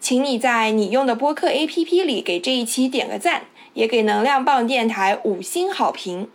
[0.00, 6.28] 请你在你用的播客 APP 里给这一期点个赞，也给能量棒电台五星好评。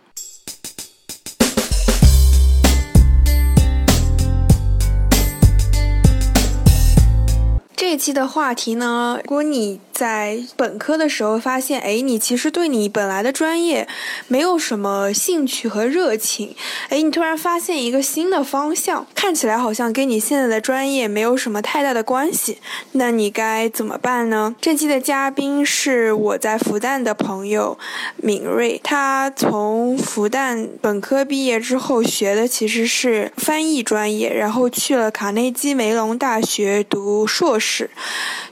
[7.90, 13.88] 这期的话题呢，如果你在本科的时候发现，哎，你其实对你本来的专业
[14.28, 16.54] 没有什么兴趣和热情，
[16.88, 22.58] 哎，你突然发现一个新的方向，看起来好像跟你现在的专业没有什么太大的关系，
[22.92, 24.54] 那你该怎么办呢？
[24.60, 27.76] 这期的嘉宾是我在复旦的朋友
[28.18, 37.79] 敏锐，他从复旦本科毕业之后学的其实是翻译专业，然后去了卡内基梅隆大学读硕士。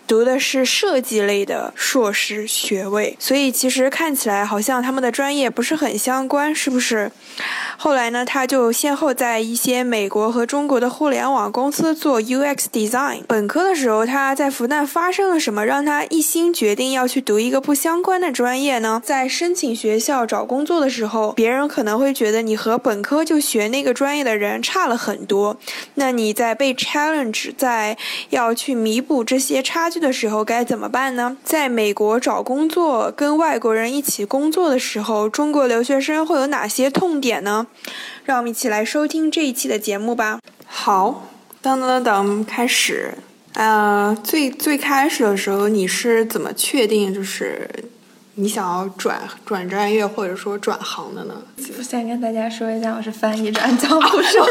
[0.07, 7.11] 读的是设计类的硕士学位，所以其实看起来好像他们的专业不是很相关，是不是？
[7.77, 13.21] 后来呢，他就先后在一些美国和中国的互联网公司做 UX design。
[13.29, 19.01] 本科的时候，他在复旦发生了什么，让他一心决定要去读一个不相关的专业呢？
[19.05, 25.56] 在申请学校找工作的时候，别人可能会觉得你和本科就学那个专业的人差了很多。
[25.95, 27.97] 那你在被 challenge，在
[28.31, 29.99] 要去弥补这些差距。
[29.99, 31.37] 的时候该怎么办呢？
[31.43, 37.67] 在美国找工作，跟外国人一起工作的时候，中国留学生会有哪些痛点呢？
[38.25, 40.39] 让我们一起来收听这一期的节目吧。
[40.65, 41.29] 好，
[41.61, 43.15] 当当当，开始。
[43.55, 47.69] 啊，最最开始的时候，你是怎么确定就是？
[48.41, 51.34] 你想要转转专业或者说转行的呢？
[51.76, 54.47] 我先跟大家说一下，我是翻译转交互手，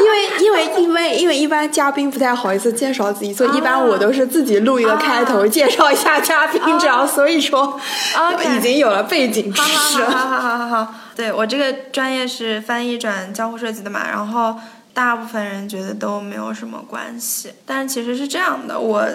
[0.00, 7.80] 因为因为因为因为一般嘉宾不太好意思介绍自己，所以一般我都是自己录一个开头介绍一下嘉宾，这样所以说
[8.58, 10.02] 已经有了背景知识。
[10.02, 14.56] 好好好好好，对我这个专业是翻译转交互设计的嘛，然后
[14.92, 19.06] 大部分人觉得都没有什么关系，但是其实是这样的，我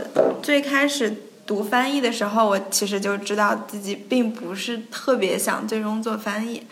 [0.42, 1.14] 最开始。
[1.46, 6.66] 读翻译的时候，我其实就知道自己并不是特别想最终做翻译。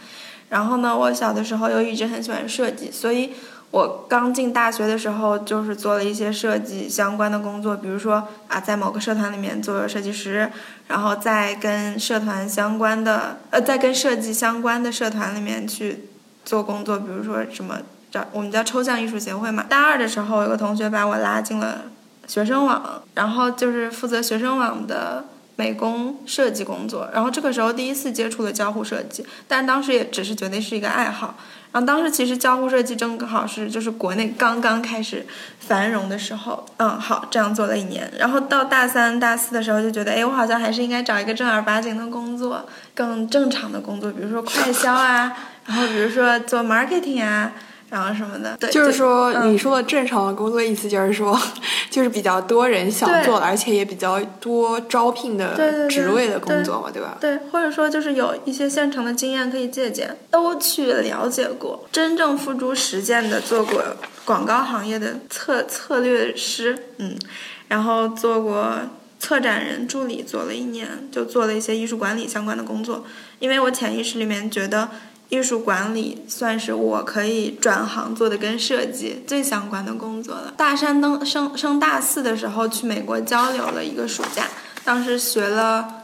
[0.49, 3.31] 然后呢，我小的时候又一直很喜欢设计，所以
[3.71, 10.51] 我刚进大学的时候就是做了一些设计相关的工作，比如说啊，在某个社团里面做设计师，
[10.87, 16.09] 然后在跟社团相关的呃，在跟设计相关的社团里面去
[16.43, 17.77] 做工作，比如说什么
[18.09, 19.65] 叫我们叫抽象艺术协会嘛。
[19.69, 21.90] 大二的时候，有个同学把我拉进了。
[22.27, 31.35] 学生网，然后就是负责学生网的美工设计工作，然后这个时候第一次接触了交互设计，但当时也只是觉得是一个爱好。
[31.73, 35.25] 然后当时其实交互设计正好是就是国内刚刚开始
[35.59, 38.11] 繁荣的时候，嗯，好，这样做了一年。
[38.17, 45.33] 然后到大三、大四的时候就觉得，哎，我好像还是应该找一个正儿八经的工作，更正常的工作，比如说快销啊，
[45.65, 47.53] 然后比如说做 marketing 啊。
[47.91, 51.37] 然后什么的，对，就是说你说的正常的工作意思就是说，
[51.91, 57.17] 就是比较多人想做，而且也比较多招聘的职位的工作嘛，对吧？
[57.19, 63.83] 对，或者说就是有一些现成的经验可以借鉴，都去了解过，真正付诸实践的做过
[64.23, 67.19] 广告行业的策策略师，嗯，
[67.67, 68.73] 然后做过
[69.19, 73.03] 策展人助理，做了一年，就做了一些艺术管理相关的工作，
[73.39, 74.87] 因为我潜意识里面觉得。
[75.31, 80.53] 艺术管理算是我可以转行做的跟设计最相关的工作了。
[80.57, 84.45] 大三登升升大四的时候去美国交流了一个暑假，
[84.83, 86.03] 当时学了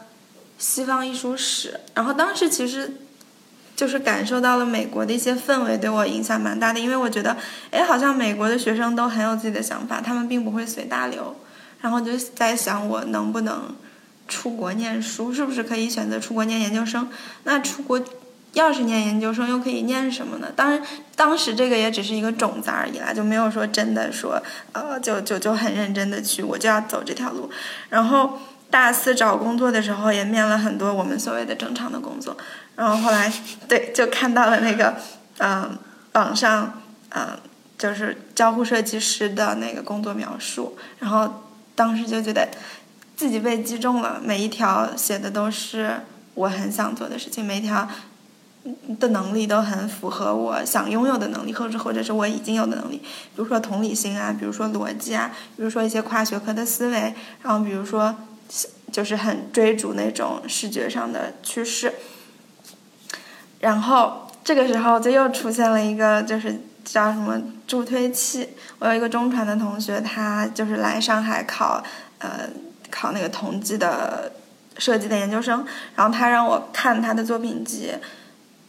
[0.58, 2.94] 西方艺术史，然后当时其实
[3.76, 6.80] 就是感受到了美国的一些氛围，对我影响蛮大的。
[6.80, 7.36] 因为我觉得，
[7.70, 11.36] 哎，好像美国的学生都很有自己的想法，他们并不会随大流。
[11.82, 13.76] 然后就在想，我能不能
[14.26, 15.34] 出国念书？
[15.34, 17.10] 是不是可以选择出国念研究生？
[17.44, 18.02] 那出国。
[18.54, 20.48] 要是念研究生，又可以念什么呢？
[20.56, 20.82] 当然，
[21.16, 24.42] 当时这个也只是一个种子而已啦，就没有说真的说，
[24.72, 27.50] 呃，就就就很认真的去，我就要走这条路。
[27.90, 28.40] 然后
[28.70, 32.36] 大四找工作的时候，也面了很多我们所谓的正常的工作。
[32.76, 33.32] 然后后来，
[33.68, 34.96] 对，就看到了那个，
[35.38, 35.78] 嗯，
[36.14, 37.38] 网上，嗯，
[37.78, 40.78] 就是交互设计师的那个工作描述。
[41.00, 41.44] 然后
[41.76, 42.48] 当时就觉得，
[43.16, 46.02] 自己被击中了，每一条写的都是
[46.34, 47.88] 我很想做的事情，每一条
[49.00, 58.16] 的能力都很符合我想拥有的能力，或者或者是我已经有的能力，比如说同理心啊，比如说逻辑啊，比如说一些跨学科的思维，然后比如说
[58.92, 61.94] 就是很追逐那种视觉上的趋势，
[63.60, 68.50] 然后这个时候就又出现了一个就是叫什么助推器，
[68.80, 71.84] 我有一个中传的同学，他就是来上海考
[72.20, 72.50] 呃
[72.90, 74.32] 考那个同济的
[74.78, 75.66] 设计的研究生，
[75.96, 77.92] 然后他让我看他的作品集。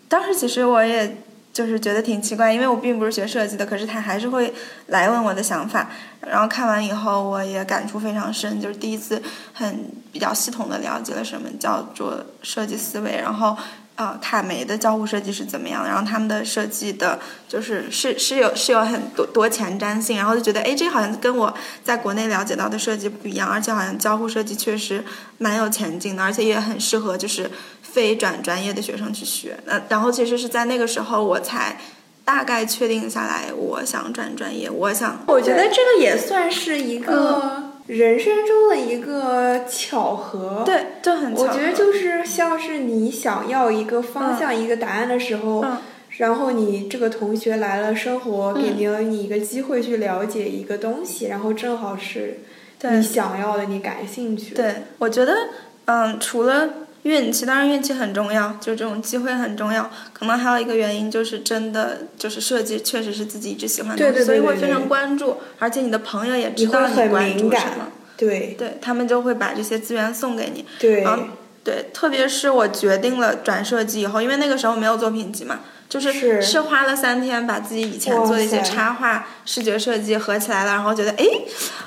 [0.09, 1.19] 当时其实我也
[1.53, 4.55] 就是觉得挺奇怪，因为我并不是学设计的，可是他还是会
[4.87, 5.91] 来问我的想法。
[6.21, 9.21] 然后看完以后，我也感触非常深，就是第一次
[9.53, 13.17] 很比较系统的了解了什么叫做设计思维。
[13.17, 13.57] 然后，
[13.97, 15.85] 呃，卡梅的交互设计是怎么样？
[15.85, 17.19] 然后他们的设计的，
[17.49, 20.17] 就是是是有是有很多多前瞻性。
[20.17, 21.53] 然后就觉得，哎，这好像跟我
[21.83, 25.03] 在国内了解到的设计不一样，而且好像交互设计确实
[25.39, 27.51] 蛮有前景的，而且也很适合就是。
[27.91, 31.77] 非转专业的学生去学，那然后其实是在那个时候，我才
[32.25, 34.71] 大概确定下来，我想转专业。
[34.71, 40.63] 我想，我觉得这个也算是一个人生中的一个巧合。
[40.67, 41.33] 对，就很。
[41.33, 45.65] 我觉得就是像是你想要一个方向、一个答案的时候，
[46.19, 52.41] 然后你这个同学来了，生活给了你一个机会去了解一个东西，然后正好是
[52.83, 54.55] 你想要的，你感兴趣。
[54.55, 55.35] 对，我觉得，
[55.87, 56.69] 嗯，除了。
[57.05, 59.91] 运气当然运气很重要，就这种机会很重要。
[60.13, 65.39] 可能还有一个原因就是真的就是设计确实是自己一直喜欢的，所以会非常关注。
[65.59, 70.65] 而且你的朋友也知道你关注什么，对对，他们就会把这些资源送给你。
[70.79, 71.07] 对，
[71.65, 75.61] 对，特别是我决定了转设计以后，因为那个时候没有作品集嘛。
[75.89, 81.25] 就是是花了三天把自己以前做的一些插画、视觉设计合起来了，然后觉得哎，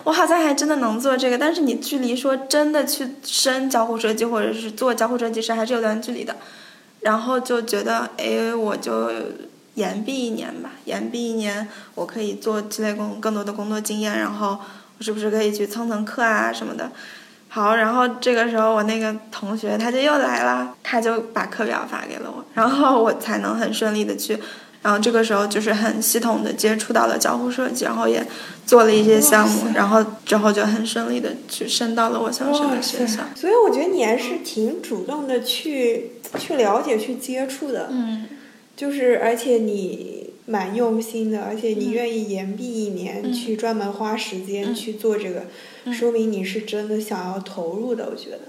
[0.04, 1.38] 我好像还真的能做这个。
[1.38, 6.36] 但是你距离说真的去深交互设计或者是做交互设计师还是有段距离的。
[7.02, 9.12] 然后就觉得哎，我就
[9.76, 14.60] 延毕一年吧，延毕一年我可以做积累工更多的工作经验，然后
[14.98, 16.92] 我是不是可以去蹭蹭课啊什么的。
[17.54, 24.40] 好，然后这个时候我那个同学他就又来了，他就把课表发给了我，然后我才能很顺利的去，
[24.82, 28.26] 然后这个时候就是很系统的接触到了交互设计，然后也
[28.66, 33.22] 做了一些项目，然后之后就很顺利的去升到了我想升的学校。
[33.36, 38.28] 所以我觉得你还是挺主动的去去了解、去接触的，嗯，
[38.78, 45.46] 就是而且你蛮用心的，而且你愿意延毕一年去专门花时间去做这个。
[45.94, 48.40] 说明你是真的想要投入的，我觉得。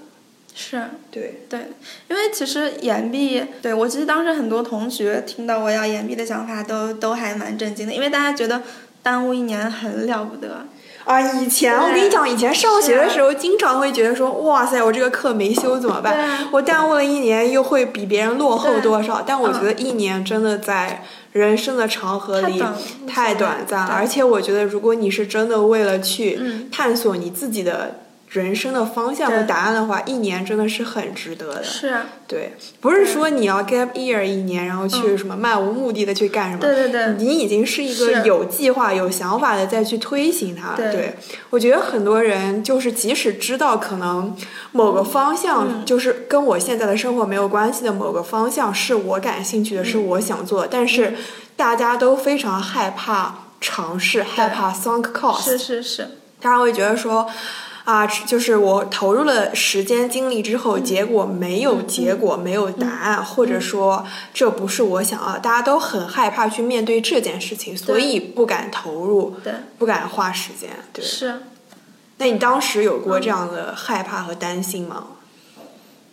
[0.54, 0.82] 是。
[1.10, 1.42] 对。
[1.48, 1.60] 对，
[2.08, 8.62] 因为其实延毕，对我其实当时很多同学听到我要延毕的想法，都都还蛮震惊的，因为大家觉得
[9.02, 10.66] 耽误一年很了不得
[11.04, 11.20] 啊。
[11.20, 16.46] 以前我跟你讲，以前上学的时候，经常会觉得说，哇塞，我这个课没修怎么办？
[16.52, 19.22] 我耽误了一年，又会比别人落后多少？
[19.26, 21.04] 但我觉得一年真的在。
[21.32, 22.62] 人生的长河里
[23.08, 26.38] 太短暂，而且我觉得，如果你是真的为了去
[26.70, 28.01] 探索你自己的。
[28.32, 31.62] 人生的方向和答案的话，一年真的是很值得的。
[31.62, 36.62] 是，啊对，不是说你要 gap year 一年，然后去什么漫无目的的去干什么。
[36.62, 37.14] 对对对。
[37.18, 40.74] 你已经是一个有计划、有想法的再去推行它。
[40.74, 41.14] 对。
[41.50, 44.34] 我觉得很多人就是即使知道可能
[44.70, 51.14] 某个方向就是跟我现在的生活没有关系的某个方向是我感兴趣的，是我想做，但是
[51.54, 55.44] 大家都非常害怕尝试，害怕 sunk cost。
[55.44, 56.08] 是是是。
[56.40, 57.28] 大家会觉得说。
[57.84, 71.04] 啊，就是我投入了时间精力之后，结果没有结果，没有答案，或者说这不是我想要，大家都很害怕去面对这件事情，所以不敢投入，对，不敢花时间，对。
[71.04, 71.40] 是。
[72.18, 75.06] 那你当时有过这样的害怕和担心吗？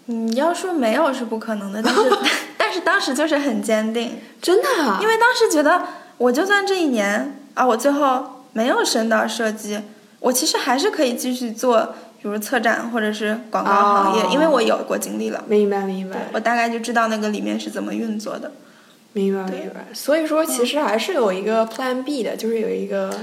[0.05, 2.01] 你要说没有是不可能的，但是
[2.57, 4.67] 但是当时就是很坚定， 真的，
[5.01, 5.83] 因为当时觉得
[6.17, 9.79] 我就算这一年啊，我最后没有升到设计。
[10.19, 15.43] 我其实还是可以继续做，比如策展或者是广告行业，因为我有过经历了。
[15.47, 16.27] 明白明白。
[16.33, 18.51] 我大概就知道那个里面是怎么运作的。
[19.13, 19.87] 明白明白。
[19.93, 23.17] 所以说，其实还是有一个 Plan B 的，就是有一个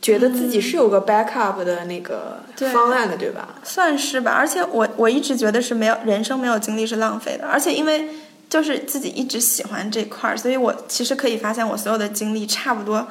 [0.00, 2.40] 觉得自己是有个 backup 的那个
[2.72, 3.56] 方案的，对吧？
[3.64, 4.30] 算是吧。
[4.30, 7.46] 而且我我一直觉得是没有人生没有经历是浪费的。
[7.46, 8.08] 而且因为
[8.48, 13.06] 就是自己一直喜欢这块儿，所以我其实可以发现我所有的经历差不多。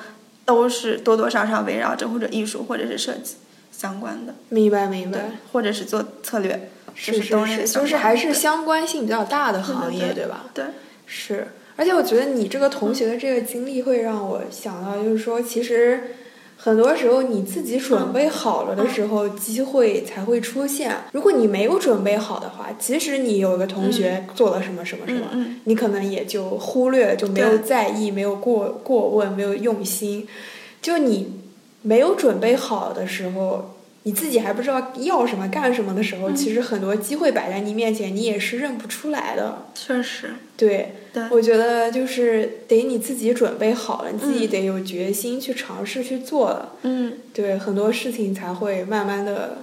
[0.50, 3.36] 都是多多少少围绕着或者艺术或者是设计
[3.72, 10.46] 相关的，明白明白，或者是做策略，是是是，就是还是相关性比较大的行业，对吧？
[10.52, 10.66] 对，
[11.06, 11.50] 是。
[11.76, 16.16] 而且我觉得你这个同学的这个经历会让我想到，就是说，其实
[16.62, 20.94] 很多时候你自己准备好了的时候，机会才会出现。
[21.14, 25.28] 如果你没有准备好的话，即使你有个同学做了什么什么什么，
[25.64, 30.28] 你可能也就忽略，就没有在意，没有过过问，没有用心。
[30.82, 31.32] 就你
[31.82, 33.76] 没有准备好的时候。
[34.04, 39.66] 你自己还不知道要什么干什么的时候，其实很多机会摆在你面前，你也是认不出来的。
[39.76, 46.74] 确实，对，对，我觉得就是得你自己准备好了，你自己得有决心去尝试去做了。
[46.84, 49.60] 嗯，对，很多事情才会慢慢的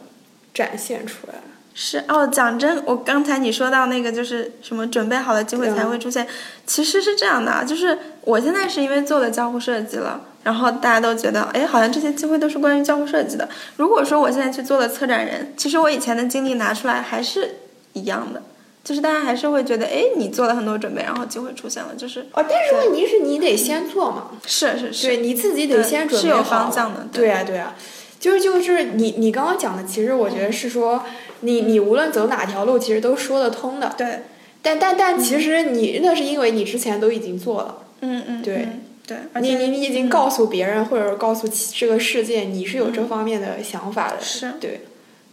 [0.53, 1.35] 展现出来。
[1.79, 6.27] 是哦，讲真，我刚才你说到那个就是什么准备好的机会才会出现，
[6.67, 10.23] 其实是这样的，就是我现在是因为做了交互设计了。
[10.43, 13.49] 然后大家都觉得，哎，好像这些机会都是关于交互设计的。
[13.77, 17.57] 如果说我现在去做了策展人，其实我以前的经历拿出来还是
[17.95, 18.41] 一样的，
[18.85, 22.45] 就是大家还是会觉得，哎，你做了很多准备，然后机会出现了，就是哦。
[22.49, 26.35] 但是问题是你得先做嘛，是是是，对，你自己得先准备好。
[26.37, 27.75] 是有方向的，对啊对啊，
[28.19, 31.03] 就是就是你你刚刚讲的，其实我觉得是说，
[31.41, 33.95] 你你无论走哪条路，其实都说得通的。
[33.97, 34.21] 对，
[34.63, 37.79] 但但但其实你那是因为你之前都已经做了。
[38.01, 38.69] 嗯嗯，对。
[39.07, 44.81] 对，你你你已经告诉别人，或者告诉这个世界，你是有这方面的想法的，是对，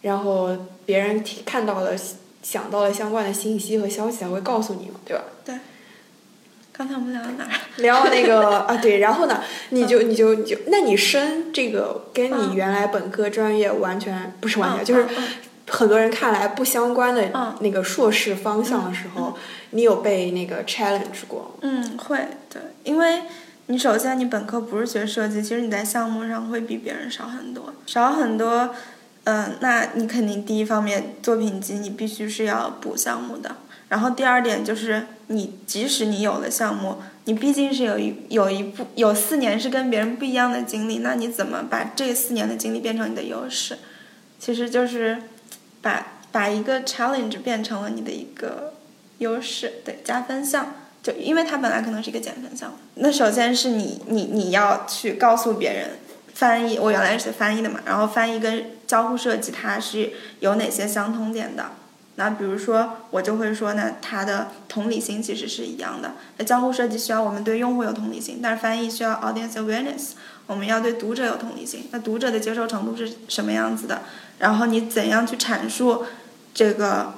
[0.04, 1.94] 然后别人看到了、
[2.44, 5.24] 想到了相关的信息和消息，才会告诉你嘛，对吧？
[5.44, 5.56] 对。
[6.76, 7.50] 刚才我们聊到哪儿？
[7.78, 15.08] 聊那个 啊，对，然后呢，你就你就你就，那你升这个跟你原来本科专业完全不是完全，就是
[15.70, 19.38] 很多人看来不相关的那个硕士方向的时候，
[19.70, 21.56] 你有被那个 challenge 过？
[21.62, 23.22] 嗯，会，对，因为。
[23.68, 28.76] 你首先，你本科不是学设计，其实你在项目上会比别人少很多，少很多。
[29.24, 33.56] 嗯，那你肯定第一方面作品集你必须是要补项目的。
[33.94, 36.96] 然后第二点就是，你即使你有了项目，
[37.26, 43.78] 你毕竟是有一有一部有四年是跟别人不一样的经历，那你怎么把这四年的经历变成你的优势？
[44.40, 45.22] 其实就是
[45.80, 48.74] 把把一个 challenge 变成了你的一个
[49.20, 50.74] 优势，对加分项。
[51.04, 55.90] 就因为它本来可能是一个减分项，那首先是你你你要去告诉别人，
[56.34, 61.64] 翻译我原来是学翻译的嘛，然后翻译跟交互设计它是有哪些相通点的？
[62.16, 66.14] 那比如说我就会说呢，它的同理心其实是一样的。
[66.38, 70.12] 那交互设计需要我们对用户有同理心，但是翻译需要 audience awareness，
[70.46, 71.88] 我们要对读者有同理心。
[71.92, 74.02] 那读者的接受程度是什么样子的？
[74.40, 76.04] 然后你怎样去阐述
[76.54, 77.14] 这个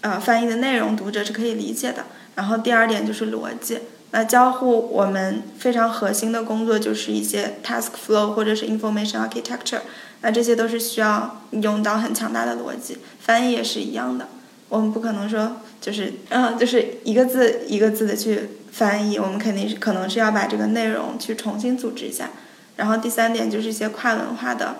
[0.00, 2.04] 呃翻译的内容，读者是可以理解的。
[2.34, 3.78] 然后第二点就是逻辑，
[4.10, 9.80] 那交互我们非常核心的工作就是一些 task flow 或者是 information architecture，
[10.20, 12.98] 那这些都是需要用到很强大的逻辑。
[13.20, 14.28] 翻译也是一样的，
[14.68, 22.30] 我们不可能说就是嗯就是一个字一个字的去翻译，我们肯定是可能是要把这个内容去重新组织一下。
[22.76, 24.76] 然后第三点就是一些跨文化的，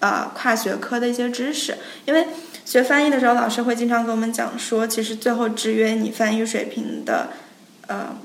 [0.00, 2.26] 呃跨学科的一些知识，因为。
[2.64, 7.30] 学翻译的时候，老师会经常跟我们讲说，其实最后制约你翻译水平的，
[7.88, 8.16] 呃，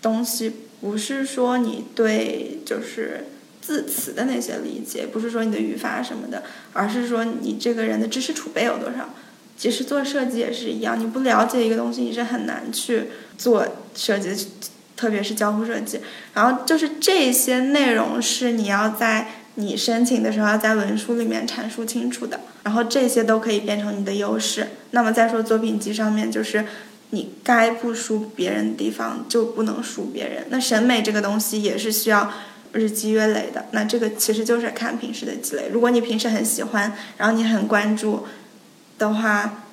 [0.00, 0.50] 东西
[0.80, 3.26] 不是说你对就是
[3.66, 9.10] 字词的那些理解，不是说你的语法什么的，而是说你这个人的知识储备有多少。
[9.58, 13.04] 其实做设计也是一样，你不了解一个东西，你是很难去
[13.36, 14.48] 做设计，
[14.94, 15.98] 特别是交互设计。
[16.34, 19.28] 然后就是这些内容是你要在。
[19.58, 24.66] 你申请的时候要在文书里面阐述清楚的，然后这些都可以变成你的优势。
[24.90, 26.62] 那么再说作品集上面，就是
[27.08, 30.44] 你该不输别人的地方就不能输别人。
[30.50, 32.30] 那审美这个东西也是需要
[32.76, 35.68] 日积月累的，那这个其实就是看平时的积累。
[35.72, 38.24] 如果你平时很喜欢，然后你很关注
[38.98, 39.64] 的话，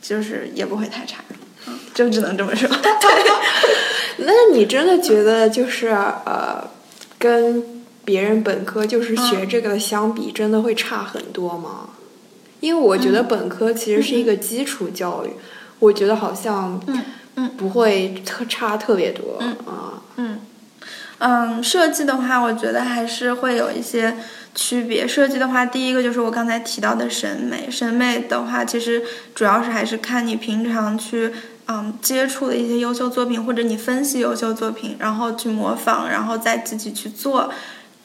[0.00, 1.22] 就是也不会太差，
[1.94, 2.68] 就只能这么说。
[4.18, 6.70] 那你真的觉得就是呃，
[7.18, 7.82] 跟？
[8.04, 11.90] 别人本科就是学这个的，相比真的会差很多吗？
[12.58, 15.30] 因为我觉得本科其实是一个基础教育，
[15.78, 16.82] 我觉得好像
[17.36, 19.56] 嗯不会特差特别多啊。
[19.68, 19.81] 嗯
[21.24, 24.16] 嗯，设计的话，我觉得还是会有一些
[24.56, 25.06] 区别。
[25.06, 29.00] 设计的话，第一个就是我刚才提到的审美，审美的话，其实
[29.32, 31.32] 主要是还是看你平常去
[31.68, 37.52] 嗯接触的一些优秀作品，或者你分析优秀作品，然后去模仿，然后再自己去做。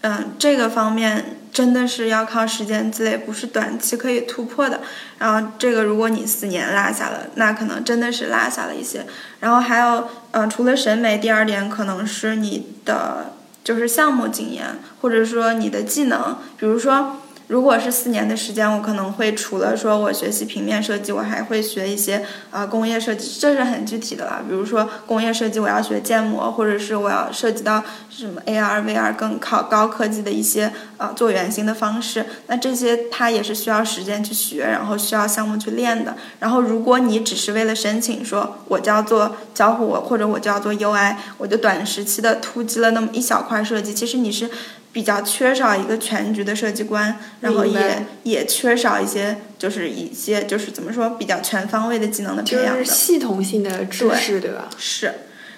[0.08, 4.80] 嗯，这个方面真的是要靠时间积累，不是短期可以突破的。
[5.20, 9.06] 然后这个如果你四年落下了，那可能真的是落下了一些。
[9.42, 13.34] 然后还有，嗯，除了审美，第二点可能是你的
[13.66, 16.38] 就是项目经验，或者说你的技能。
[16.58, 17.18] 比如说，
[17.48, 24.44] 如果是四年的时间，我可能会除了说我学习平面设计，我还会学一些啊、工业设计，这是很具体的了。
[24.46, 36.18] 比如说工业设计，我要学建模，或者是我要涉及到什么 AR、VR 更靠高科技的一些呃做原型的方式，那这些它也是需要时间去学，然后需要项目去练的。
[36.40, 44.50] 然后如果你只是为了申请说我就要做交互，或者我就要做 UI，我就短时期的突击了那么一小块设计，其实你是。
[44.98, 52.96] 比较缺少一个全局的设计观，然后也也缺少一些就是一些就是怎么说比较全方位的技能的培养就是养。
[52.98, 54.68] 系统性的知识，对吧？
[54.76, 55.14] 是，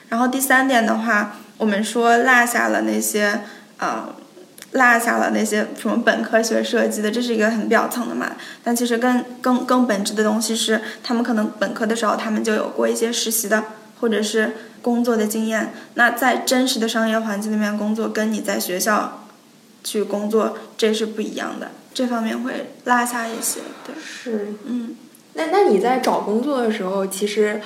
[0.09, 3.39] 然后第三点的话，我们说落下了那些
[3.77, 4.13] 呃，
[4.73, 8.31] 落下了那些什么本科学设计的，这是一个很表层的嘛。
[8.61, 13.63] 但其实更更更本质的东西是，他们可能本科的时候他们就有过一些实习的，
[14.01, 15.71] 或者是工作的经验。
[15.93, 19.27] 那在真实的商业环境里面工作，跟你在学校
[19.89, 23.61] 去工作这是不一样的，这方面会落下一些。
[23.83, 24.53] 对，是。
[24.65, 24.95] 嗯。
[25.33, 27.59] 那那你在找工作的时候，其实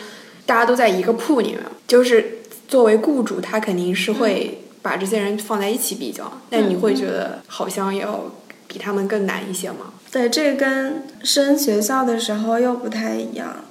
[0.46, 6.40] 大家都在一个铺里面，就是作为雇主，他肯定是会把这些人放在一起比较。
[6.50, 8.32] 那你会觉得好像要
[8.68, 9.94] 比他们更难一些吗？
[10.12, 13.66] 对，这跟升学校的时候又不太一样，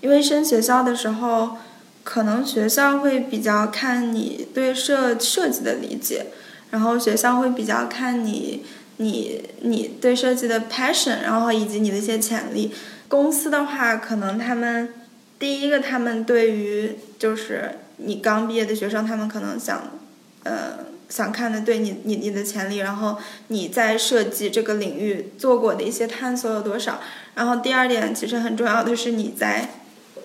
[0.00, 1.56] 因为升学校的时候，
[2.02, 6.26] 可能学校会比较看你对设设计的理解，
[6.74, 8.64] 然后学校会比较看你
[8.96, 12.72] 你你对设计的 passion，然后以及你的一些潜力。
[13.06, 14.92] 公司的话，可能他们
[15.38, 20.00] 第一个，他们对于就是你刚毕业的学生，他们可能想，
[20.42, 20.78] 呃，
[21.08, 27.00] 想看的对你你你的潜力，然后你在设计这个领域做过的一些探索有多少。
[27.36, 29.68] 然后第二点，其实很重要的是你在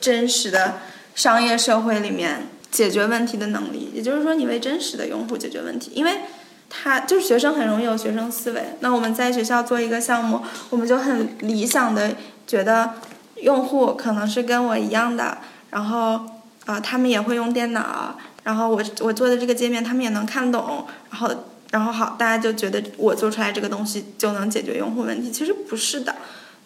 [0.02, 0.80] 真实的
[1.14, 6.22] 商业社会里面解决问题的能力，也就是说，你为真实的用户解决问题，因为。
[6.70, 8.62] 他就是学生很容易有学生思维。
[8.80, 12.94] 那我们在学校做一个项目，我们就很理想的觉得
[13.42, 15.38] 用户可能是跟我一样的，
[15.70, 16.22] 然后
[16.66, 21.30] 啊、他们也会用电脑，然后我我做的这个界面他们也能看懂，然后
[21.72, 26.16] 然后好，大家就觉得我做出来这个东西就能解决用户问题，其实不是的。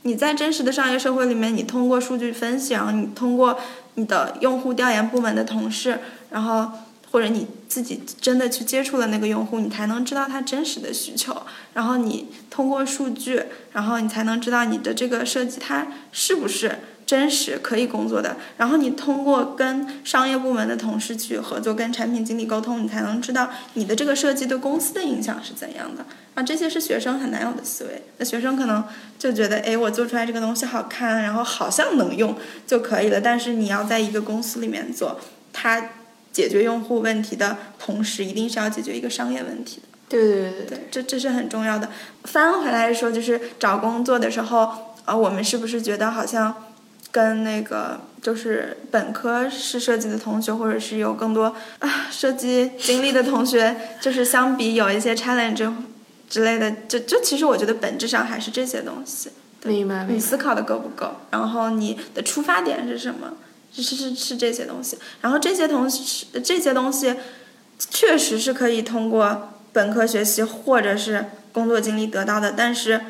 [0.02, 3.58] 你在真实的商业社会里面，你通过数据分析，然后你通过
[3.94, 6.00] 你的用户调研部门的同事，
[6.30, 6.70] 然后
[7.14, 11.44] 或者你自己真的去接触了那个用户，你才能知道他真实的需求。
[11.76, 13.40] 然后你通过数据，
[13.72, 18.38] 然后你才能知道你的这个设计它是不是真实可以工作的。
[18.58, 26.04] 然后你通过跟商业部门的同事去合作，跟产品经理沟通，你才能知道你的这个设计对公司的影响是怎样的。
[26.34, 28.02] 啊，这些是学生很难有的思维。
[28.18, 28.84] 那学生可能
[29.20, 33.22] 就觉得，哎，我做出来这个东西好看，然后好像能用就可以了。
[33.22, 35.20] 但是你要在一个公司里面做，
[35.52, 35.90] 它
[36.34, 39.84] 解决用户问题的同时，一定是要解决一个商业问题的。
[40.10, 41.90] 对对对对对，这这是很重要的。
[42.26, 46.54] 翻回来说，就是找工作的时候，呃，我们是不是觉得好像
[47.12, 55.72] 跟那个就是本科是设计的同学，或者是有更多啊设计经历的同学，就是相比有一些 challenge
[56.30, 59.30] 之类的，就就其实我觉得本质上还是这些东西。
[59.64, 60.20] 你明白明白。
[60.20, 61.16] 思考的够不够？
[61.32, 63.34] 然后你的出发点是什么？
[63.74, 64.98] 是是是是这些东西。
[65.22, 67.16] 然后这些东西这些东西
[67.90, 73.02] 确实是可以通过本科学习或者是工作经历得到的，但是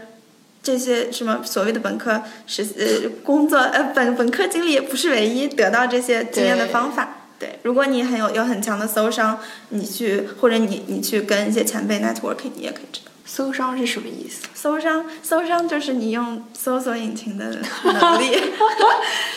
[0.61, 7.17] 这些什么所谓的本科实呃工作呃本本科经历也不是唯一得到这些经验的方法。
[7.37, 13.11] 对，如果你很有有很强的搜商，你去或者你你去跟一些前辈 networking，你也可以知道。
[13.25, 14.47] 搜商是什么意思？
[14.53, 17.45] 搜商，搜商就是你用搜索引擎的
[17.83, 18.37] 能力。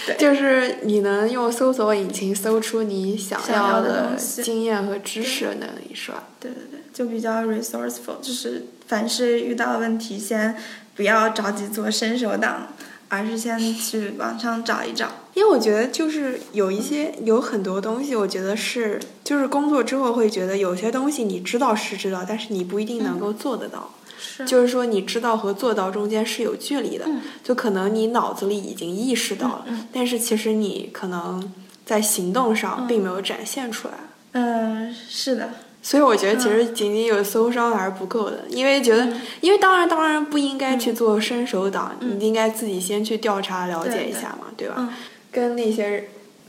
[0.07, 6.23] 对就是你能用搜索引擎搜出你想想要的经验和知识的能力，是吧？
[6.39, 10.57] 对对对，就比较 resourceful，就是凡是遇到问题，先
[10.95, 12.69] 不要着急做伸手党，
[13.09, 15.09] 而是先去网上找一找。
[15.35, 23.91] 因为我觉得就是有一些有很多东西，我觉得是就是工作之后会觉得有些东西你知道是知道，但是你不一定能够做得到。
[24.37, 24.45] 是。
[24.45, 27.23] 就是说你知道和做到中间是有距离的，嗯。
[27.43, 31.53] 就可能你脑子里已经意识到了，嗯但是其实你可能
[31.85, 33.95] 在行动上并没有展现出来。
[34.33, 35.49] 嗯、是的，
[35.83, 39.09] 所以我觉得其实仅仅有搜伤还是不够的，因为觉得，
[39.41, 42.19] 因为当然当然不应该去做伸手党，嗯。
[42.21, 44.75] 你应该自己先去调查了解一下嘛，对吧？
[44.79, 44.89] 嗯。
[45.33, 46.09] 跟那些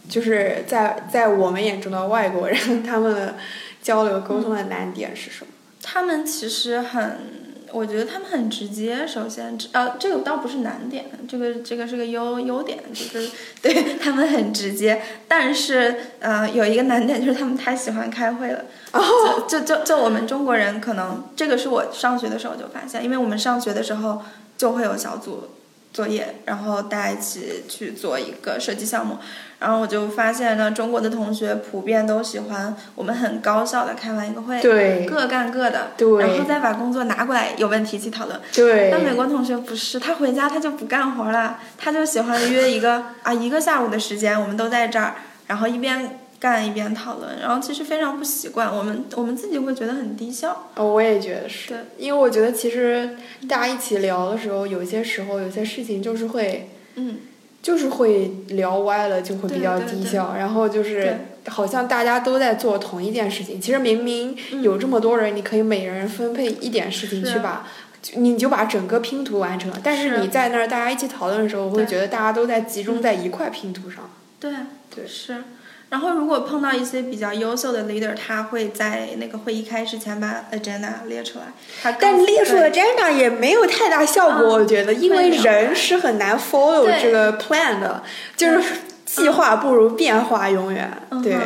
[0.10, 3.36] 就是在在我们眼中的外国人， 他们的
[3.82, 5.52] 交流沟通的难点是什么？
[5.82, 7.46] 他们其实很，
[7.77, 9.05] 我觉得他们很直接。
[9.05, 13.29] 首先，呃，这个倒不是难点，这个这个是个优优点，就是
[13.61, 15.01] 对他们很直接。
[15.27, 18.65] 但是，呃，有一个难点就是他们太喜欢开会了。
[18.93, 24.21] 哦，就就就我们中国人可能这个是我上学的时候就发现，因为我们上学的时候
[24.57, 25.49] 就会有小组
[25.97, 29.17] 作业，然后大家一起去做一个设计项目。
[29.57, 38.39] 然后我就发现呢，中国的同学普遍都喜欢我们很高效的开完一个会，对各干各的，对然后再把工作拿过来，有问题一起讨论。
[38.53, 45.15] 对但美国同学不是，他回家他就不干活了，他就喜欢约一个啊一个下午的时间，我们都在这儿，
[45.47, 50.69] 然后一边干一边讨论，然后其实非常不习惯，我们我们自己会觉得很低效。
[50.76, 57.17] 哦，我也觉得是对，因为我觉得其实大家一起聊的时候，有些时候有些事情就是会嗯，
[57.62, 67.67] 就是会聊歪了，就会比较低效，然后就是好像大家都在做同一件事情，其实明明有这么多人，你可以每人分配一点事情去把。
[68.00, 70.19] 就你就把整个拼图完成了，但是是。
[70.19, 74.08] 你在那儿大家一起讨论的时候，我会觉得大家都在集中在一块拼图上。
[74.39, 74.54] 对
[74.95, 75.06] 对。
[75.08, 75.43] 是。
[75.89, 81.45] 然后，如果碰到一些比较优秀的 leader，他会在那个会议开始前把 agenda 列出来。
[81.82, 88.04] 他但列出对 agenda 也没有太大效果，嗯我觉得，因为人是很难 follow 这个 plan 的，
[88.36, 88.73] 就是
[89.06, 90.91] 计划不如变化，永远
[91.23, 91.38] 对。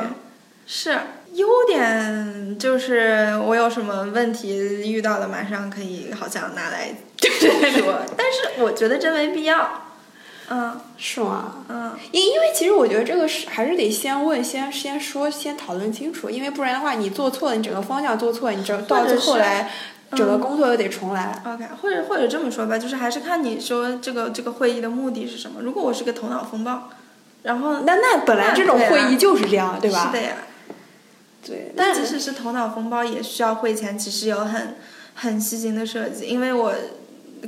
[0.65, 0.97] 是
[1.33, 4.57] 优点就是我有什么问题
[4.91, 9.83] 遇到了，马上可以好像拿来 说，但是我觉得真没必要。
[10.53, 11.63] 嗯是吗？
[11.69, 19.71] 嗯，因因为其实我觉得这个是还是得先问、先先说、先讨论清楚，因为不然的话，你做错了，你整个方向做错了，你这到最后来，
[20.11, 21.41] 整个工作又得重来。
[21.45, 25.61] OK，或者或者这么说吧，就是还是看你说这个这个会议的目的是什么。
[25.61, 26.89] 如果我是个头脑风暴，
[27.43, 30.07] 然后那那本来这种会议就是这样，对吧？
[30.07, 30.35] 是的呀。
[31.47, 34.75] 对，但即使是头脑风暴，也需要会前其实有很
[35.15, 36.25] 很细心的设计。
[36.25, 36.73] 因为我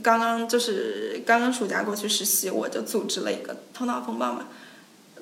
[0.02, 4.46] 刚刚就是刚刚暑假过去实习，我就组织了一个头脑风暴嘛。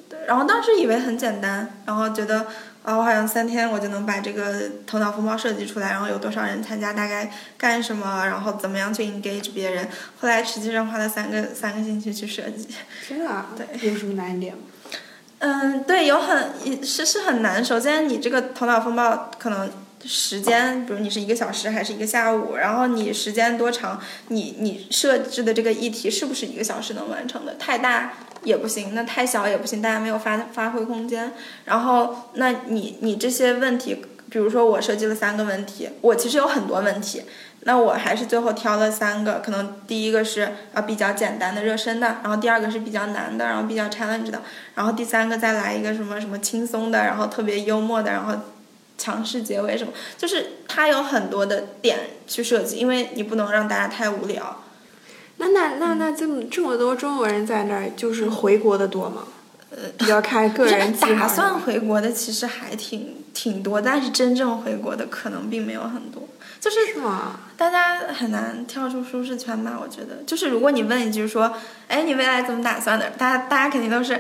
[0.09, 2.47] 对，然后当时以为很简单，然后觉得
[2.83, 9.87] 啊，我好像三天我就能把这个头脑风暴设计出来，然后有多少人参加，大概干什么，然后怎么样去 engage 别人。
[10.19, 12.67] 后来实际上花了三个三个星期去设计。
[13.07, 14.63] 真的啊对，有什么难点吗？
[15.39, 17.63] 嗯，对，有很也是是很难。
[17.65, 19.67] 首先，你这个头脑风暴可能
[20.05, 27.55] 时间，比如你是一个小时还是一个下午，然后你时间多长，你你设置的这个议题是不是一个小时能完成的？
[27.55, 31.31] 太大也不行，那太小也不行，大家没有发发挥空间。
[31.65, 37.23] 然后，那你你这些问题，比如说我设计了三个问题，我其实有很多问题。
[37.63, 44.41] 那我还是最后挑了三个，可能第一个是啊比较简单的热身的，然后第二个是比较难的，然后比较 challenge 的，
[44.73, 48.33] 然后第三个再来一个什么什么轻松的，然后特别幽默的，然后
[49.01, 54.63] 强势结尾什么，就是它有很多的点去设计，因为你不能让大家太无聊。
[55.37, 59.23] 那那那那这么这么多中国人在那儿，就是回国的多吗？
[59.71, 66.27] 呃，比较看个人计划打算回国的其实还挺挺多，但是真正回国的可能并没有很多，
[66.59, 66.77] 就是？
[67.57, 69.77] 大家很难跳出舒适圈吧？
[69.81, 71.53] 我觉得，就是如果你问一句说，
[71.87, 73.11] 哎，你未来怎么打算的？
[73.11, 74.19] 大家大家肯定都是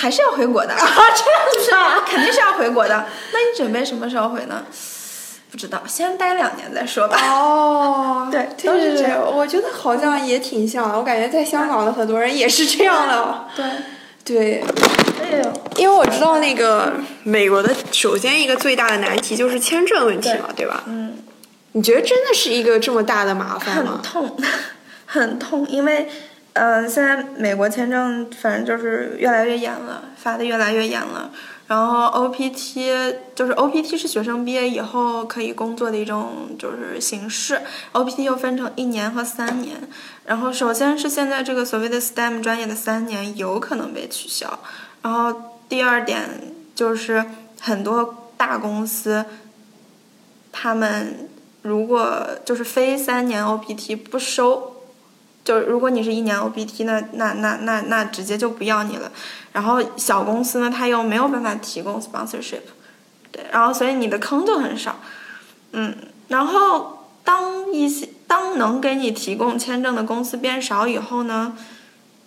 [0.00, 1.70] 还是要回国的， 啊，这样就是
[2.08, 3.04] 肯定是要回国的。
[3.32, 4.62] 那你准备什么时候回呢？
[5.50, 7.18] 不知道，先待两年再说吧。
[7.32, 10.96] 哦， 对对对对，都是这样我觉得好像也挺像的。
[10.96, 13.46] 我感觉在香港的很多人也是这样的。
[13.56, 13.64] 对，
[14.24, 14.64] 对，
[15.20, 16.92] 哎呦，因为我知道那个
[17.24, 20.84] 美国的，首先一个最大的难题就是签证问题嘛，对吧？
[20.86, 21.16] 嗯，
[21.72, 24.00] 你觉得真的是一个这么大的麻烦很吗？
[24.02, 24.36] 痛，
[25.06, 26.08] 很痛，因为，
[26.60, 31.30] 嗯、现在美国签证反正就是越来越严了，发的越来越严了。
[31.68, 37.60] 然后 OPT 就是 OPT 是学生毕业以后可以工作的一种就是形式
[37.92, 39.76] ，OPT 又分成一年和三年。
[40.24, 44.58] 然后首先是现在这个所谓的 STEM 专业的三年有可能被取消，
[45.02, 45.32] 然后
[45.68, 46.22] 第二点
[46.74, 47.24] 就是
[47.60, 49.24] 很多大公司，
[50.50, 51.28] 他们
[51.62, 54.74] 如果就是非三年 OPT 不收。
[55.48, 59.10] 就是如果你是一年 OPT，那那那那那直接就不要你了。
[59.50, 62.60] 然后小公司呢，它又没有办法提供 sponsorship，
[63.32, 65.00] 对，然后所以你的坑就很少，
[65.72, 65.96] 嗯，
[66.28, 71.56] 然后当一些当能给你提供签证的公司变少以后呢，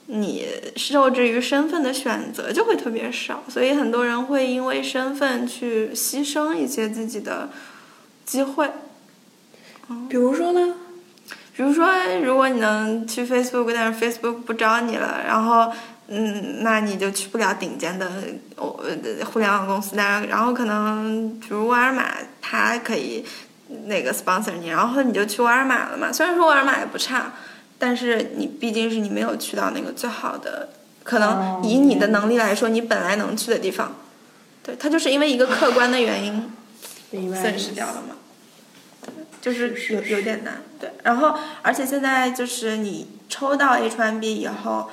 [0.07, 7.51] 你受制于身份的选择就会特别少，所以很多人会因为身份去牺牲一些自己的
[8.25, 8.71] 机会。
[10.09, 10.73] 比如说呢？
[11.55, 11.87] 比如说，
[12.23, 15.71] 如果你能去 Facebook，但是 Facebook 不招你了，然后，
[16.07, 18.09] 嗯，那你就去不了顶尖的
[19.25, 22.09] 互联网公司，当然，然后可能比如沃尔玛，
[22.41, 23.25] 它可以
[23.85, 26.11] 那个 sponsor 你，然后你就去沃尔玛了嘛。
[26.11, 27.33] 虽然说沃尔玛也不差，
[27.77, 30.69] 但是你毕竟是你没有去到那个最好的，
[31.03, 33.95] 可能以你的能力来说，你本来能去的地方，
[34.63, 36.51] 对，它就是因为一个客观的原因
[37.33, 38.15] 损失掉了嘛。
[39.41, 40.91] 就是有有点难，对。
[41.03, 44.89] 然后，而且现在就是你抽到 H1B 以后，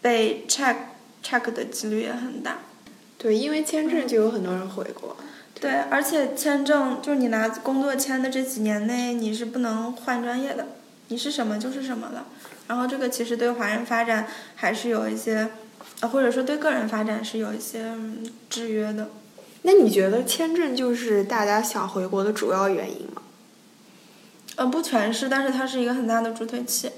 [0.00, 0.76] 被 check
[1.22, 2.58] check 的几率也很大。
[3.18, 5.16] 对，因为签证就有很多人回国。
[5.60, 10.68] 对，而且签证就是你拿工作签的这几年内，你是不能换专业的，
[11.08, 12.26] 你是什么就是什么了。
[12.68, 14.26] 然后这个其实对华人发展
[14.56, 15.50] 还是有一些，
[16.00, 17.92] 呃，或者说对个人发展是有一些
[18.48, 19.10] 制约的。
[19.62, 23.22] 那你觉得签证就是大家想回国的主要原因吗？
[24.56, 26.90] 呃，不全是，但是它是一个很大的助推器。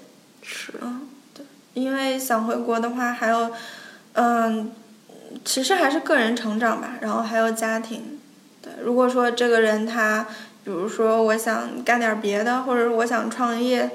[0.43, 0.75] 是。
[0.81, 3.51] 嗯，对，因为想回国的话，还有，
[4.15, 4.73] 嗯，
[5.45, 8.19] 其实还是个人成长吧，然后还有家庭。
[8.61, 10.27] 对，如果说这个人他，
[10.65, 13.91] 比如说我想干点别的，或者我想创业，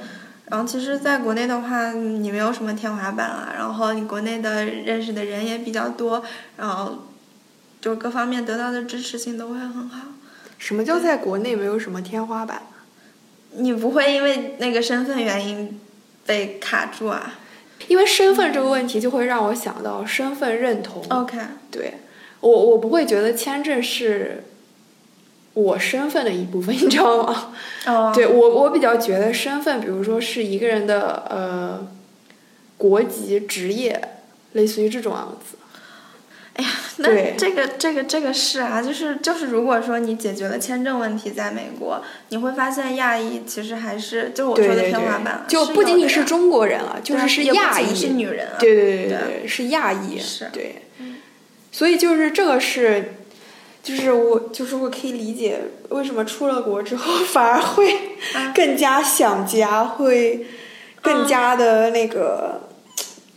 [0.46, 6.24] 然后其实在国内的话，你没有什么天花板啊，然后你国内的认识的人也比较多，
[6.58, 7.08] 然后，
[7.82, 10.08] 就各方面得到的支持性都会很好。
[10.58, 12.62] 什么叫在国内没有什么天花板？
[13.54, 15.80] 你不会因为那个身份原因
[16.26, 17.40] 被卡住啊？
[17.88, 21.04] 因为身份这个问题就会让我想到身份认同。
[21.10, 21.38] OK，
[21.72, 21.96] 对
[22.42, 24.44] 我我不会觉得签证是
[25.54, 27.54] 我身份的一部分， 你知道吗？
[27.88, 31.88] 哦，对我我比较觉得身份，比如说是一个人的呃
[32.78, 34.00] 国籍、职业，
[34.54, 35.58] 类似于这种样子。
[36.60, 50.82] 哎呀，那这个这个这个是啊，就是就是，如果说你解决了签证问题，在美国，你会发现亚裔其实还是就我说的天花板，就不仅仅是中国人了，就是是亚裔，是女人啊，对对对对，是亚裔，是，对，
[51.72, 53.14] 所以就是这个是，
[53.82, 58.18] 就是我就是我可以理解为什么出了国之后反而会
[58.54, 60.46] 更加想家，会
[61.02, 62.68] 更加的那个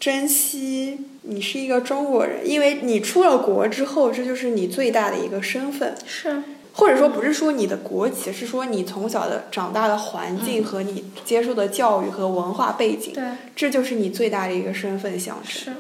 [0.00, 0.98] 珍惜。
[1.24, 5.94] 你是一个中国人，因为你出了国之后，这就是你最大的一个身份。
[6.04, 13.14] 是，或者说不是说你的国籍，是说你从小的长大的环境和你接受的教育和文化背景。
[13.14, 13.22] 对，
[13.54, 15.52] 这就是你最大的一个身份象征。
[15.52, 15.72] 是，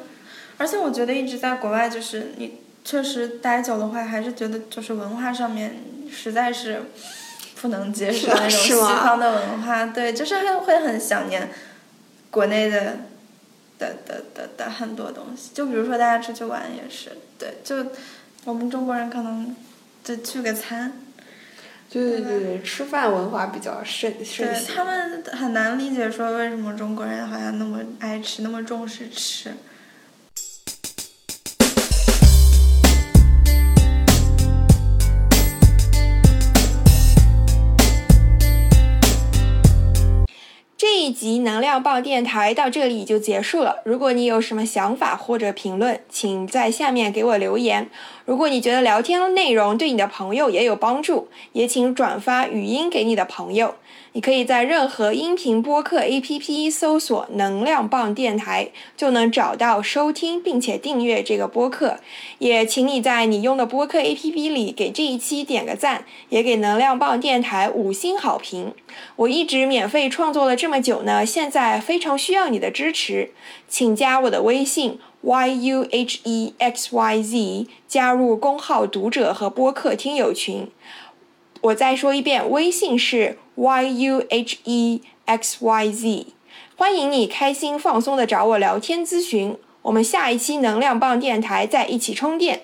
[0.58, 5.76] 而且我觉得一直在国外，就是你确实待久的话，还是觉得就是文化上面
[6.08, 6.82] 实在是
[7.60, 9.86] 不能接受那种西方的文化。
[9.86, 11.50] 对，就是会会很想念
[12.30, 12.98] 国内的。
[13.82, 17.84] 的的的的很多东西，就比如说大家出去玩也是，对，就
[18.44, 19.54] 我们中国人可能
[20.04, 20.92] 就聚个餐，
[21.90, 24.74] 对对对对，吃饭文化比较盛盛行。
[24.74, 29.52] 他们很难理解说为什么中国人好像那么爱吃，那么重视吃。
[40.94, 43.80] 这一集能量报电台到这里就结束了。
[43.82, 47.88] 如果你有什么想法或者评论，请在下面给我留言。
[48.24, 53.74] 如果你觉得聊天内容对你的朋友也有帮助，也请转发语音给你的朋友。
[54.14, 61.98] 你可以在任何音频播客 APP 搜索“能量棒电台”，就能找到收听并且订阅这个播客。
[62.38, 68.74] 也请你在你用的播客 APP 里给这一期点个赞，也给能量棒电台五星好评。
[69.16, 73.30] 我一直免费创作了这么久呢，现在非常需要你的支持，
[73.66, 76.86] 请加我的微信 yuhexyz，
[77.86, 80.68] 加入公号读者和播客听友群。
[81.60, 86.26] 我再说一遍，微信是 y u h e x y z，
[86.76, 89.56] 欢迎你开心放松的找我聊天咨询。
[89.82, 92.62] 我们下一期能量棒电台再一起充电。